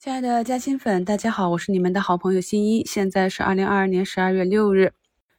[0.00, 2.84] 亲爱的嘉兴粉，大家好，我是你们的好朋友新一。
[2.84, 4.92] 现在是二零二二年十二月六日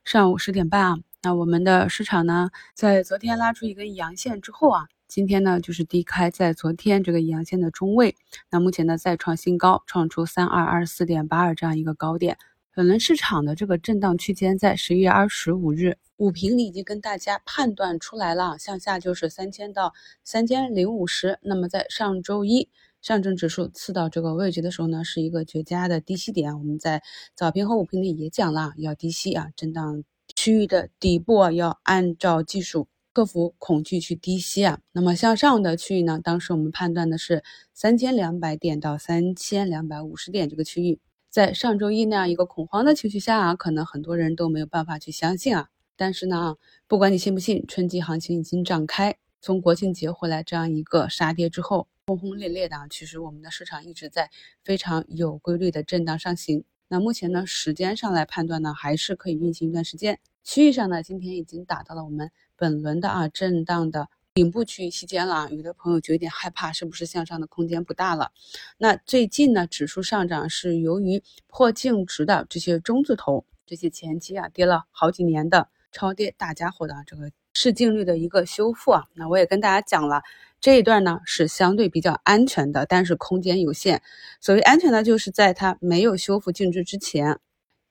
[0.03, 0.97] 上午十点半啊。
[1.23, 8.17] 那我们的市场呢，在昨天拉出一根阳线之后啊，今天呢就是低开在昨天这个阳线的中位。
[8.51, 12.37] 那目前呢再创新高，创出三二二四点八二这样一个高点。
[12.75, 19.93] 本轮市场的这个震荡区间在十一月二十五日午评里已经跟大家判断出来了，向下就是三千到
[20.25, 21.39] 三千零五十。
[21.43, 22.67] 那么在上周一。
[23.01, 26.57] 上证指数刺到这个位置的时候呢，是一个绝佳的低吸点。
[26.59, 27.01] 我们在
[27.33, 30.03] 早评和午评里也讲了，要低吸啊，震荡
[30.35, 34.79] 区域的底部啊，要按照技术克服恐惧去低吸啊。
[34.91, 37.41] 那么向上的区域呢，当时我们判断的是
[37.73, 40.99] 三千两百点到三千两百五十点这个区域。
[41.29, 45.69] 在上周一那样一个恐慌的情绪下啊，可能很多人都没有办法去相信啊。
[45.95, 46.57] 但是呢，
[46.87, 49.15] 不管你信不信，春季行情已经展开。
[49.41, 51.87] 从国庆节回来这样一个杀跌之后。
[52.09, 54.31] 轰轰烈烈的啊，其实我们的市场一直在
[54.63, 56.63] 非常有规律的震荡上行。
[56.87, 60.19] 那目前呢，时间上来判断呢，还是可以运行一段时间。
[60.43, 65.49] 区域上呢，今天已经达到了我们本轮的啊震荡的顶部区域期间了啊。
[65.51, 68.31] 有的朋友就有点害怕，是不是向上的空间不大了？
[68.79, 79.05] 那最近呢，指数上涨是由于破净值的这些中字头，这些前期啊跌了好几年的超跌大家伙的这个市净率的一个修复啊。
[79.13, 80.21] 那我也跟大家讲了。
[80.61, 84.01] 这一段呢是相对比较安全的，但是空间有限。
[84.41, 87.39] 所谓安全呢，就是在它没有修复净值之前，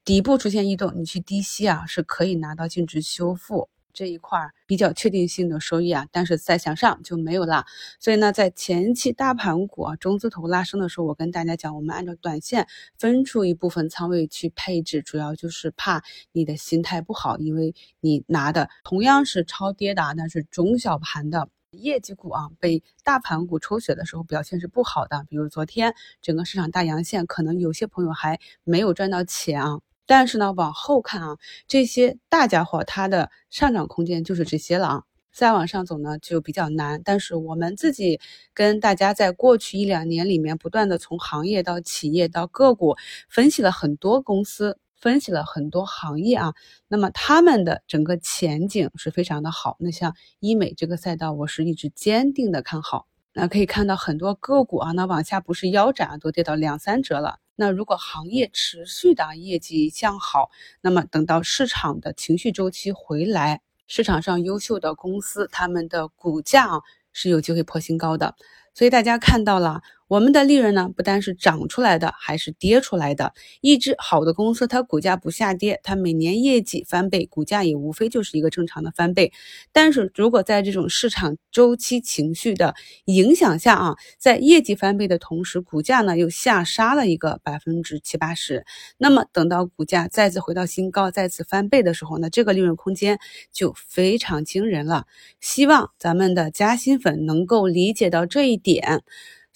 [0.04, 6.06] 底部出现异动，你去低吸啊，是可以拿到净值修复这一块比较确定性的收益啊。
[6.12, 7.64] 但是再向上就没有了。
[7.98, 12.66] 所以呢，在前期大盘股啊中字头拉升的时候，我跟大家讲，我们按照短线
[12.98, 21.48] 分出一部分仓位去配置，主要就是怕你的心态不好，因为你拿的同样是超跌的，但是中小盘的。
[21.72, 25.27] 业绩股啊，被大盘股抽血的时候表现是不好的。
[25.28, 29.78] 比如昨天整个市场大阳线，可能有些朋友还没有赚到钱啊。
[30.08, 31.36] 但是呢，往后看啊，
[31.68, 35.02] 这些大家伙它的上涨空间就是这些了啊。
[35.30, 37.00] 再往上走呢，就比较难。
[37.04, 38.18] 但是我们自己
[38.54, 42.97] 跟大家在过去一两年里面，不断的从行业到企业到个股
[43.28, 44.78] 分析了很多公司。
[45.00, 46.54] 分析了很多行业啊，
[46.88, 49.76] 那么他们的整个前景是非常的好。
[49.78, 53.06] 那像医美这个赛道，我是一直坚定的看好。
[53.33, 57.39] 那可以看到很多个股啊，那往下不是腰斩啊，都跌到两三折了。
[57.56, 60.50] 那如果行业持续的业绩向好，
[60.81, 66.81] 那么等到市场的情绪周期回来，市场上优秀的公司，他们的股价啊
[67.12, 68.34] 是有机会破新高的。
[68.75, 69.83] 所以大家看到了。
[70.08, 73.34] 我们的利润呢，不单是涨出来的，还是跌出来的。
[73.60, 79.32] 一只好的公司，它股价不下跌，它每年业绩翻倍，股价也无非就是一个正常的翻倍。
[79.70, 82.74] 但是如果在这种市场周期情绪的
[83.04, 88.64] 影响下啊，在业绩翻倍的同时，股价呢又下杀了一个百分之七八十，
[88.97, 93.18] 那么等到股价再次回到新高，再次翻倍的时候呢，这个利润空间
[93.52, 95.04] 就非常惊人了。
[95.38, 99.02] 希望咱们的嘉兴粉能够理解到这一点。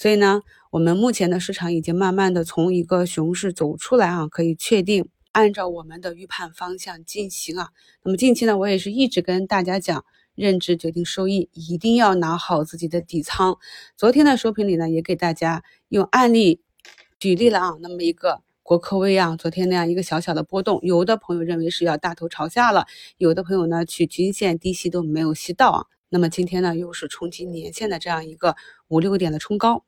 [0.03, 0.43] 所以呢，
[0.73, 7.69] 我们目前的市场已经慢慢的从一个熊市走出来啊，可以确定按照我们的预判方向进行啊。
[8.03, 10.05] 那么近期呢，我也是一直跟大家讲，
[10.35, 13.59] 认知决定收益，一定要拿好自己的底仓。
[13.97, 16.61] 昨天的收评里呢，也给大家用案例
[17.21, 17.77] 举例了啊。
[17.79, 25.87] 那么一个国科微啊，昨天那样一个小小的波动，有的朋友认为是要大头朝下了，有的朋友呢去均线低吸都没有吸到啊。
[26.09, 28.57] 那么今天呢，又是冲击年线的这样一个
[28.89, 29.85] 五六个点的冲高。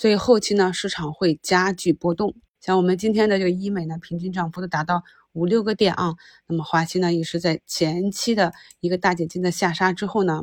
[0.00, 2.34] 所以后期呢，市场会加剧波动。
[2.58, 5.02] 像我们今天的这个医美呢，平均涨幅都达到
[5.34, 6.14] 五六个点啊。
[6.48, 10.40] 那么华西呢，也是在前期的一个大解禁的下杀之后呢，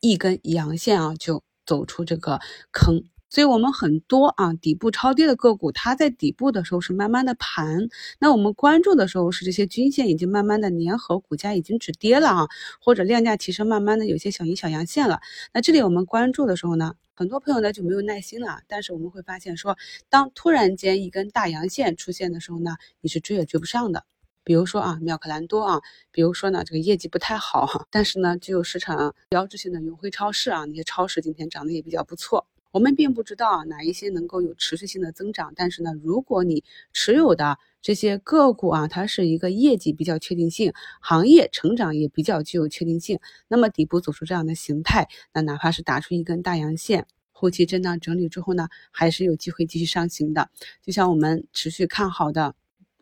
[0.00, 2.38] 一根阳线啊，就走出这个
[2.70, 3.02] 坑。
[3.30, 7.88] 所以，我们很多啊底部超跌的个股，它在底部的时候是慢慢的盘。
[8.18, 12.48] 那我们关注的时候是这些均线已经慢慢的粘合，股价已经止跌了啊，
[12.80, 15.20] 或者量价提升，慢慢的有些小阴小阳线了。
[15.52, 18.60] 那这里我们关注的时候呢，很多朋友呢就没有耐心了。
[18.66, 19.76] 但是我们会发现说，
[20.08, 24.04] 当突然间一根大阳线出现的时候呢，你是追也追不上的。
[24.42, 32.46] 比如说啊，妙可蓝多啊，比如说呢，这个业绩不太好哈，但是呢，具有市场标志性的永辉超市啊，那些超市今天涨得也比较不错。
[32.70, 36.62] 我们并不知道哪一些能够有持续性的增长，但是呢，如果你
[36.92, 43.18] 持有的这些个股啊，它是一个业绩比较确定性，行业成长也比较具有确定性，
[43.48, 50.50] 那么底部走出这样的形态，那哪怕是打出一根大阳线，后期震荡整理之后呢，还是有机会继续上行的。
[50.82, 52.54] 就像我们持续看好的，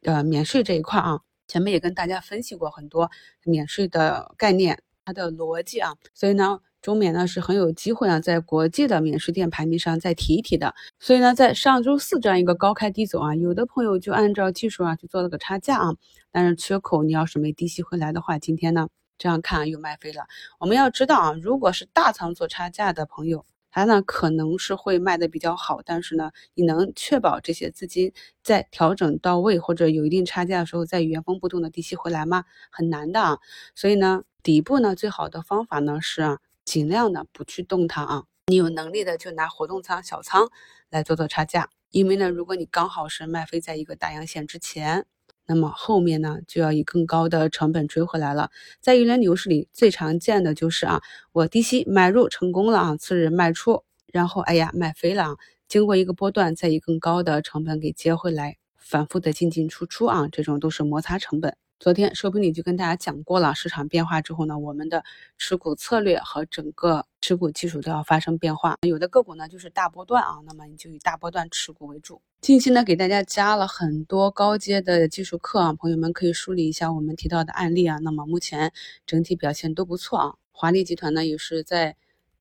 [0.03, 3.11] 呃，免税这一块啊，前面也跟大家分析过很多
[3.43, 6.61] 免税的概念，它的逻辑啊，所以呢。
[6.87, 10.73] 中免呢是很有机会啊，在国际的免税店排名上再提一提的。
[11.01, 15.97] 所以呢，在上周四这样一个高开低走啊，有的朋友就按照技术啊去做了个差价啊，
[16.31, 18.87] 但是缺口你要是没低吸回来的话，今天呢
[19.19, 20.27] 这样看又卖飞了。
[20.61, 23.45] 我们要知道啊，如果是大仓做差价的朋友。
[23.69, 28.11] 它呢可能是会卖的比较好，但是呢，你能确保这些资金
[28.43, 32.45] 在调整到位或者有一定差价的时候，再原封不动的低吸回来吗？
[32.71, 33.37] 很难的啊。
[33.75, 38.25] 所以呢，底部呢最好的方法呢是啊，尽量的不去动它啊。
[38.49, 40.51] 你有能力的就拿活动仓、小仓
[40.91, 45.07] 来做做差价，因为呢，如果你刚好是卖飞在一个大阳线之前。
[45.49, 48.51] 那么后面呢，就要以更高的成本追回来了。
[48.81, 55.37] 在一轮牛市里，最常见的就是啊，我低吸买入成功了啊，次日卖出，然后哎呀卖飞了啊，
[55.69, 61.57] 经过一个波段，再以更高的成本给接回来，反复的进进出出啊，这种都是摩擦成本。
[61.79, 65.05] 昨天收评里就跟大家讲过了，市场变化之后呢，我们的
[65.37, 68.79] 持股策略和整个持股技术都要发生变化。
[68.81, 72.23] 有的个股呢就是大波段啊，那么你就以大波段持股为主。
[72.41, 77.99] 近期呢给大家加了很多高阶的技术课啊，朋友们可以梳理一下我们提到的案例啊。
[77.99, 78.73] 那么目前
[79.05, 80.35] 整体表现都不错啊。
[80.53, 81.95] 华丽集团呢也是在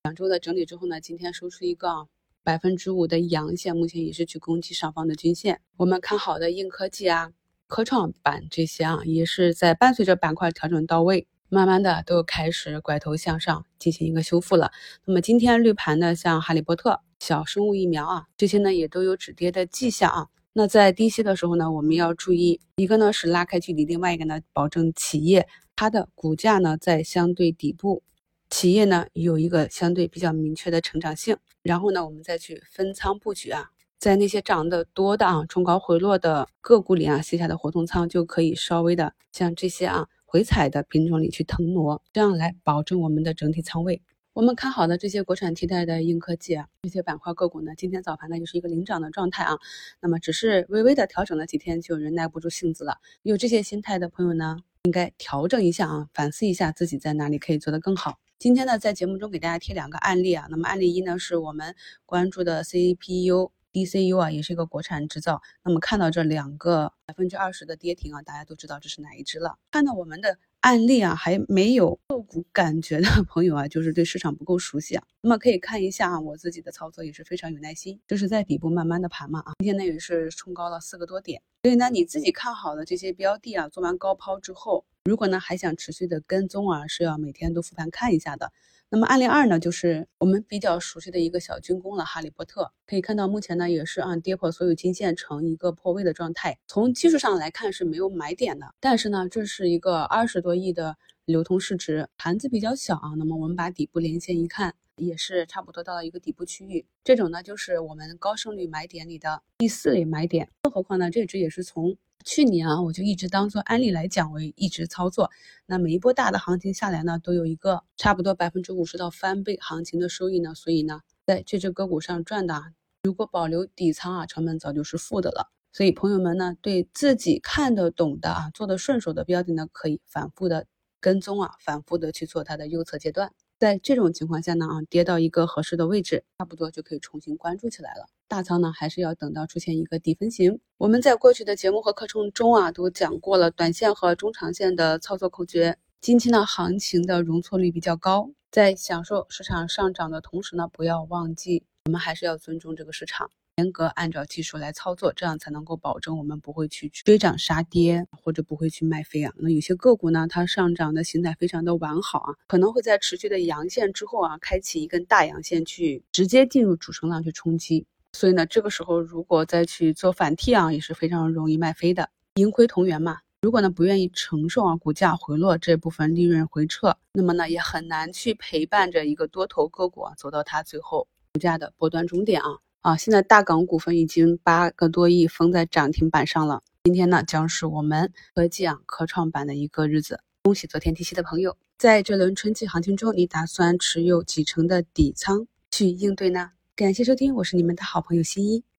[0.03, 2.07] 两周的整理之后呢，今天收出一个
[2.41, 5.59] 百分之五的阳线，目前也是去攻击上方的均线。
[5.75, 7.33] 我们看好的硬科技啊。
[7.67, 14.71] 科创板这些啊，也是在伴随着板块调整到位，慢慢的都开始拐头向上进行一个修复了。
[15.05, 20.27] 那么今天绿盘的像哈利波特、小生物疫苗啊，这些呢也都有止跌的迹象啊。
[20.53, 28.03] 那在低吸的时候呢，我们要注意一个呢是拉开距离，另外一个呢保证企业它的股价呢在相对底部，
[28.49, 33.71] 企业呢有一个相对比较明确的成长性，然后呢我们再去分仓布局啊。
[33.99, 44.01] 在那些涨得多的啊，冲高回落的个股里啊，卸下的活动仓就可以稍微的像这些啊回踩的品种里去腾挪，这样来保证我们的整体仓位。
[44.33, 49.57] 我们看好的这些国产替代的硬科技啊，这些板块个股呢，今天早盘呢就是一个领涨的状态啊。
[50.01, 52.97] 那么只是微微的调整了几天，就有人耐不住性子了。
[53.23, 58.19] 有这些心态的朋友呢，应该调整一下啊，反思一下自己在哪里可以做得更好。
[58.37, 60.47] 今天呢，在节目中给大家贴两个案例啊。
[60.51, 61.73] 那么案例一呢，是我们
[62.05, 63.51] 关注的 CPU。
[63.75, 65.41] DCU 啊，也是一个国产制造。
[65.65, 69.57] 那么看到这两个百分之二十的跌停啊，大家都知道这是哪一只了。
[69.69, 75.03] 看到我们的案例啊，还没有个股感觉的朋友啊，就是对市场不够熟悉啊。
[75.19, 79.51] 那么可以看一下啊，我自己的操作也是非常有耐心，就是在底部慢慢的盘嘛啊。
[79.59, 88.53] 今天呢也是冲高了四个多点，所以呢你自己看好的这些标的啊，做完高抛之后，如果呢还想持续的跟踪啊，是要每天都复盘看一下的。
[88.95, 92.71] 那么案例二呢，就是我们比较熟悉的一个小军工了，哈利波特。
[92.87, 96.57] 可以看到，目前呢也是啊跌破所有均线，呈一个破位的状态。
[96.65, 100.95] 从技术上来看是没有买点的，但是呢，这是一个二十多亿的
[101.25, 103.09] 流通市值，盘子比较小啊。
[103.17, 106.85] 那么我们把底部连线一看，也是差不多到了一个底部区域。
[107.03, 110.49] 这种呢，就是我们高胜率买点里的第四类买点。
[110.61, 111.97] 更何况呢，这只也是从。
[112.25, 115.29] 去年啊，我就一直当做案例来讲，我一直操作。
[115.67, 120.55] 那每一波大的行情下来呢，都有一个差不多百分之五十到翻倍行情的收益呢。
[120.55, 122.73] 所以呢，在这只个股上赚的，
[123.03, 125.51] 如果保留底仓啊，成本早就是负的了。
[125.71, 130.65] 所以朋友们呢，对自己看得懂的啊，做的顺手的标的呢，可以反复的
[130.99, 133.33] 跟踪啊，反复的去做它的右侧阶段。
[133.65, 138.05] 在这种情况下呢，啊，跌到一个合适的位置，差不多就可以重新关注起来了。
[138.27, 140.59] 大仓呢，还是要等到出现一个底分型。
[140.77, 145.79] 我们在过去的节目和课程中啊，都讲过了短线和中长线的操作口诀。
[145.99, 153.31] 近期呢，行情的容错率比较高，在享受市场上涨的同时呢，不要忘记，我们还是要尊重这个市场。
[153.57, 159.31] 严格按照技术来操作，这样才能够保证我们不会去追涨杀跌，或者不会去卖飞啊。
[159.37, 167.85] 那有些个股呢，它上涨的形态非常的完好啊，可能会在持续的阳线之后啊，开启一根大阳线，去直接进入主升浪去冲击。
[168.11, 173.19] 所以呢，这个时候如果再去做反替啊，也是非常容易卖飞的，盈亏同源嘛。
[173.41, 182.57] 如果呢不愿意承受啊股价回落这部分利润回撤，那么呢也很难去陪伴着一个多头个股啊走到它最后股价的波段终点啊。
[182.85, 186.61] 啊，现在大港股份已经八个多亿封在涨停板上了。
[186.83, 190.19] 今天呢，将是我们科技啊科创板的一个日子。
[190.43, 196.51] 恭喜昨天提息的朋友，在这轮春季行情中，你打算持有几成的底仓去应对呢？
[196.75, 198.63] 感谢收听，我是你们的好朋友新一。